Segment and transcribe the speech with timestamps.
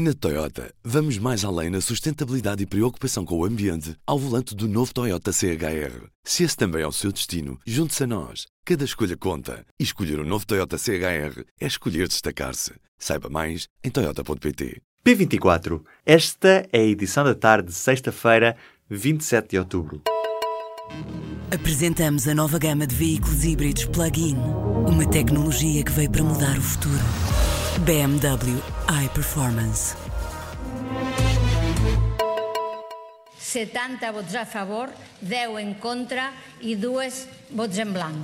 [0.00, 4.68] Na Toyota, vamos mais além na sustentabilidade e preocupação com o ambiente ao volante do
[4.68, 6.06] novo Toyota CHR.
[6.22, 8.46] Se esse também é o seu destino, junte-se a nós.
[8.64, 9.66] Cada escolha conta.
[9.76, 12.74] E escolher o um novo Toyota CHR é escolher destacar-se.
[12.96, 14.80] Saiba mais em Toyota.pt.
[15.04, 15.82] P24.
[16.06, 18.56] Esta é a edição da tarde de sexta-feira,
[18.88, 20.02] 27 de outubro.
[21.52, 24.36] Apresentamos a nova gama de veículos híbridos plug-in.
[24.86, 27.27] Uma tecnologia que veio para mudar o futuro.
[27.80, 28.60] BMW
[29.04, 29.96] iPerformance.
[33.38, 34.88] 70 votos a favor,
[35.22, 38.18] 10 em contra e 2 votos em blanco.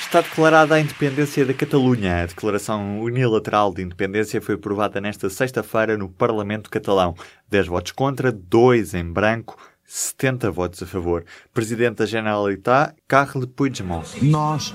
[0.00, 2.22] Está declarada a independência da Catalunha.
[2.22, 7.14] A declaração unilateral de independência foi aprovada nesta sexta-feira no Parlamento catalão.
[7.48, 11.24] 10 votos contra, 2 em branco, 70 votos a favor.
[11.54, 14.06] Presidente da Generalitat, Carles Puigdemont.
[14.22, 14.74] Nós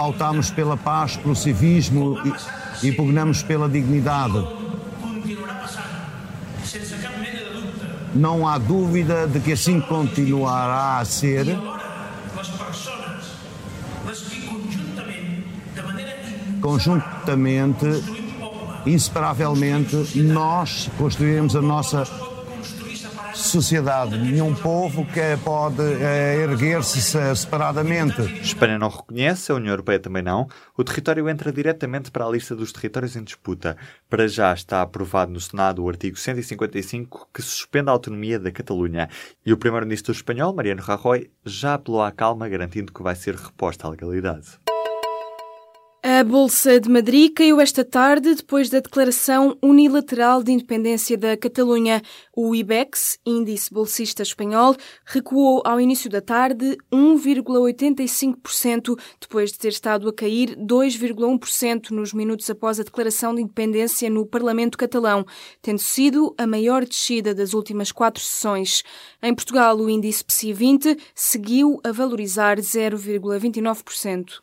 [0.00, 2.16] pautamos pela paz, pelo civismo
[2.82, 4.42] e, e pugnamos pela dignidade.
[8.14, 11.44] Não há dúvida de que assim continuará a ser.
[16.62, 17.86] Conjuntamente,
[18.86, 22.06] inseparavelmente, nós construiremos a nossa
[23.42, 27.00] sociedade, nenhum povo que pode é, erguer-se
[27.36, 28.20] separadamente.
[28.40, 30.48] Espanha não reconhece, a União Europeia também não.
[30.76, 33.76] O território entra diretamente para a lista dos territórios em disputa.
[34.08, 39.08] Para já está aprovado no Senado o artigo 155 que suspende a autonomia da Catalunha.
[39.44, 43.86] E o primeiro-ministro espanhol, Mariano Rajoy, já apelou à calma, garantindo que vai ser reposta
[43.86, 44.58] à legalidade.
[46.02, 52.00] A Bolsa de Madrid caiu esta tarde depois da declaração unilateral de independência da Catalunha.
[52.34, 60.08] O IBEX, índice bolsista espanhol, recuou ao início da tarde 1,85%, depois de ter estado
[60.08, 65.26] a cair 2,1% nos minutos após a declaração de independência no Parlamento catalão,
[65.60, 68.82] tendo sido a maior descida das últimas quatro sessões.
[69.22, 74.40] Em Portugal, o índice PSI 20 seguiu a valorizar 0,29%.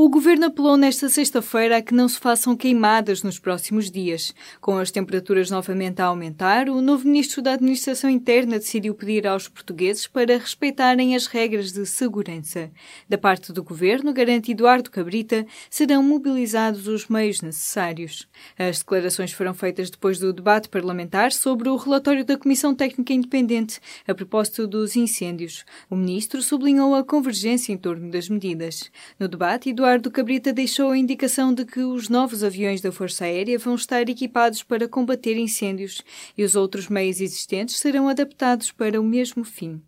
[0.00, 4.32] O governo apelou nesta sexta-feira a que não se façam queimadas nos próximos dias.
[4.60, 9.48] Com as temperaturas novamente a aumentar, o novo ministro da Administração Interna decidiu pedir aos
[9.48, 12.70] portugueses para respeitarem as regras de segurança.
[13.08, 18.28] Da parte do governo, garante Eduardo Cabrita, serão mobilizados os meios necessários.
[18.56, 23.80] As declarações foram feitas depois do debate parlamentar sobre o relatório da Comissão Técnica Independente
[24.06, 25.64] a propósito dos incêndios.
[25.90, 28.92] O ministro sublinhou a convergência em torno das medidas.
[29.18, 33.24] No debate, Eduardo Eduardo Cabrita deixou a indicação de que os novos aviões da Força
[33.24, 36.02] Aérea vão estar equipados para combater incêndios
[36.36, 39.80] e os outros meios existentes serão adaptados para o mesmo fim.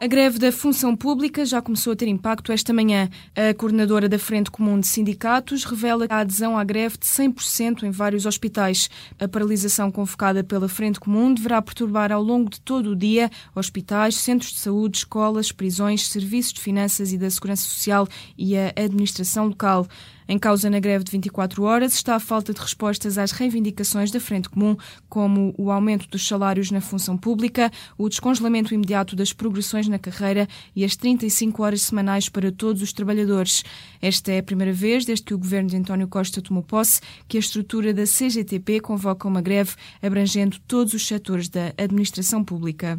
[0.00, 3.08] A greve da função pública já começou a ter impacto esta manhã.
[3.34, 7.90] A coordenadora da Frente Comum de Sindicatos revela a adesão à greve de 100% em
[7.90, 8.90] vários hospitais.
[9.20, 14.16] A paralisação convocada pela Frente Comum deverá perturbar ao longo de todo o dia hospitais,
[14.16, 19.46] centros de saúde, escolas, prisões, serviços de finanças e da segurança social e a administração
[19.46, 19.86] local.
[20.26, 24.18] Em causa na greve de 24 horas está a falta de respostas às reivindicações da
[24.18, 24.76] Frente Comum,
[25.08, 30.48] como o aumento dos salários na função pública, o descongelamento imediato das progressões na carreira
[30.74, 33.62] e as 35 horas semanais para todos os trabalhadores.
[34.00, 37.36] Esta é a primeira vez, desde que o governo de António Costa tomou posse, que
[37.36, 42.98] a estrutura da CGTP convoca uma greve abrangendo todos os setores da administração pública.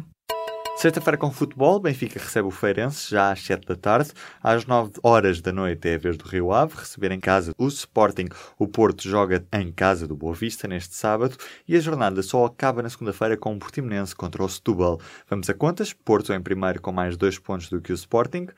[0.76, 4.10] Sexta-feira com futebol, Benfica recebe o Feirense já às 7 da tarde.
[4.42, 7.66] Às 9 horas da noite é a vez do Rio Ave receber em casa o
[7.66, 8.26] Sporting.
[8.58, 11.34] O Porto joga em casa do Boa Vista neste sábado
[11.66, 15.00] e a jornada só acaba na segunda-feira com o Portimonense contra o Setúbal.
[15.30, 15.94] Vamos a contas.
[15.94, 18.48] Porto em primeiro com mais 2 pontos do que o Sporting,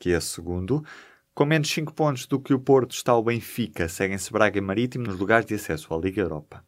[0.00, 0.82] que é segundo.
[1.34, 3.86] Com menos 5 pontos do que o Porto está o Benfica.
[3.86, 6.64] Seguem-se Braga e Marítimo nos lugares de acesso à Liga Europa.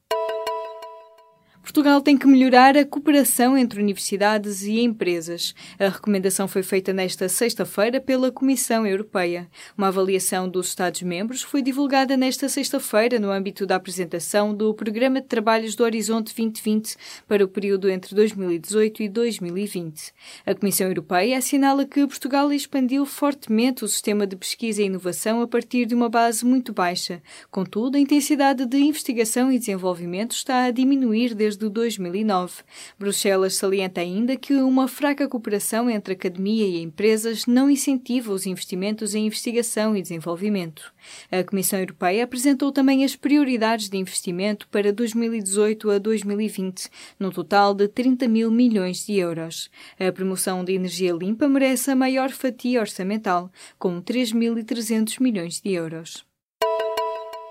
[1.69, 5.55] Portugal tem que melhorar a cooperação entre universidades e empresas.
[5.79, 9.47] A recomendação foi feita nesta sexta-feira pela Comissão Europeia.
[9.77, 15.27] Uma avaliação dos Estados-membros foi divulgada nesta sexta-feira no âmbito da apresentação do Programa de
[15.27, 16.97] Trabalhos do Horizonte 2020
[17.29, 20.15] para o período entre 2018 e 2020.
[20.47, 25.47] A Comissão Europeia assinala que Portugal expandiu fortemente o sistema de pesquisa e inovação a
[25.47, 27.23] partir de uma base muito baixa.
[27.51, 32.63] Contudo, a intensidade de investigação e desenvolvimento está a diminuir desde desde 2009.
[32.99, 39.15] Bruxelas salienta ainda que uma fraca cooperação entre academia e empresas não incentiva os investimentos
[39.15, 40.93] em investigação e desenvolvimento.
[41.31, 46.89] A Comissão Europeia apresentou também as prioridades de investimento para 2018 a 2020,
[47.19, 49.71] no total de 30 mil milhões de euros.
[49.99, 56.28] A promoção de energia limpa merece a maior fatia orçamental, com 3.300 milhões de euros.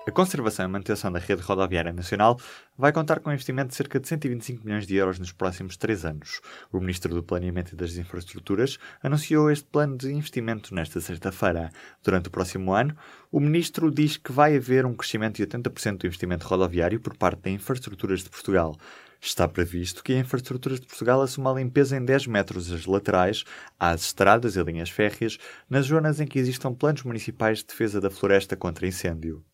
[0.08, 2.40] A conservação e manutenção da rede rodoviária nacional
[2.78, 6.02] vai contar com um investimento de cerca de 125 milhões de euros nos próximos três
[6.02, 6.40] anos.
[6.72, 11.70] O Ministro do Planeamento e das Infraestruturas anunciou este plano de investimento nesta sexta-feira.
[12.02, 12.96] Durante o próximo ano,
[13.30, 17.42] o Ministro diz que vai haver um crescimento de 80% do investimento rodoviário por parte
[17.42, 18.78] da Infraestruturas de Portugal.
[19.20, 23.44] Está previsto que a Infraestruturas de Portugal assuma a limpeza em 10 metros das laterais,
[23.78, 25.36] às estradas e linhas férreas,
[25.68, 29.44] nas zonas em que existam planos municipais de defesa da floresta contra incêndio.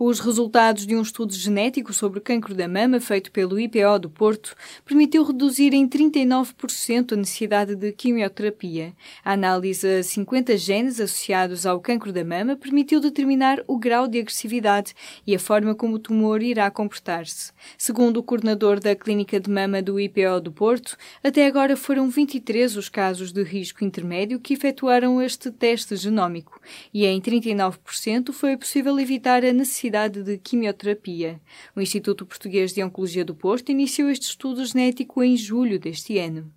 [0.00, 4.08] Os resultados de um estudo genético sobre o cancro da mama feito pelo IPO do
[4.08, 4.54] Porto
[4.84, 8.92] permitiu reduzir em 39% a necessidade de quimioterapia.
[9.24, 14.20] A análise a 50 genes associados ao cancro da mama permitiu determinar o grau de
[14.20, 14.94] agressividade
[15.26, 17.50] e a forma como o tumor irá comportar-se.
[17.76, 22.76] Segundo o coordenador da Clínica de Mama do IPO do Porto, até agora foram 23
[22.76, 26.60] os casos de risco intermédio que efetuaram este teste genómico
[26.94, 29.87] e em 39% foi possível evitar a necessidade
[30.22, 31.40] de quimioterapia.
[31.74, 36.52] O Instituto Português de Oncologia do Porto iniciou este estudo genético em julho deste ano.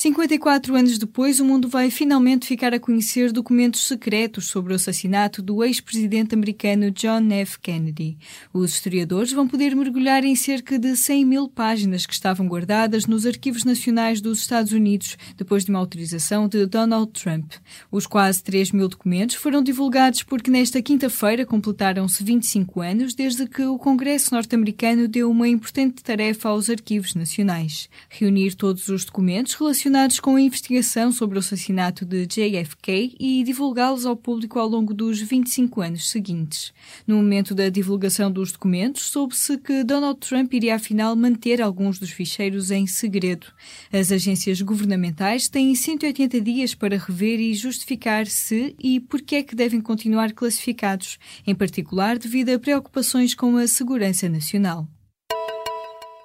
[0.00, 5.42] 54 anos depois, o mundo vai finalmente ficar a conhecer documentos secretos sobre o assassinato
[5.42, 7.60] do ex-presidente americano John F.
[7.60, 8.16] Kennedy.
[8.50, 13.26] Os historiadores vão poder mergulhar em cerca de 100 mil páginas que estavam guardadas nos
[13.26, 17.52] arquivos nacionais dos Estados Unidos depois de uma autorização de Donald Trump.
[17.92, 23.64] Os quase 3 mil documentos foram divulgados porque nesta quinta-feira completaram-se 25 anos desde que
[23.64, 29.89] o Congresso norte-americano deu uma importante tarefa aos arquivos nacionais: reunir todos os documentos relacionados
[29.90, 34.94] relacionados com a investigação sobre o assassinato de JFK e divulgá-los ao público ao longo
[34.94, 36.72] dos 25 anos seguintes.
[37.04, 42.10] No momento da divulgação dos documentos, soube-se que Donald Trump iria afinal manter alguns dos
[42.10, 43.48] ficheiros em segredo.
[43.92, 49.42] As agências governamentais têm 180 dias para rever e justificar se e por que é
[49.42, 54.86] que devem continuar classificados, em particular devido a preocupações com a segurança nacional.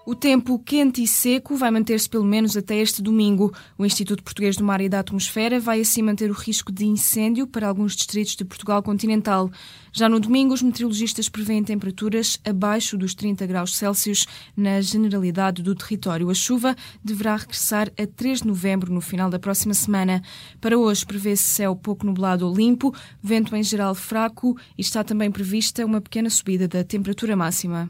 [0.08, 3.52] O tempo quente e seco vai manter-se pelo menos até este domingo.
[3.76, 7.48] O Instituto Português do Mar e da Atmosfera vai assim manter o risco de incêndio
[7.48, 9.50] para alguns distritos de Portugal continental.
[9.92, 15.74] Já no domingo, os meteorologistas prevêem temperaturas abaixo dos 30 graus Celsius na generalidade do
[15.74, 16.30] território.
[16.30, 20.22] A chuva deverá regressar a 3 de novembro, no final da próxima semana.
[20.62, 22.94] Para hoje, prevê-se céu pouco nublado ou limpo,
[23.24, 27.90] vento em geral fraco e está também prevista uma pequena subida da temperatura máxima.